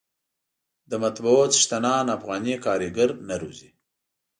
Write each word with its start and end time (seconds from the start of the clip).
د 0.89 0.91
مطبعو 1.03 1.43
څښتنان 1.53 2.05
افغاني 2.17 2.55
کارګر 2.65 3.09
نه 3.27 3.35
روزي. 3.41 3.69